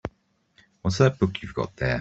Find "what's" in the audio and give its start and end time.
0.81-0.97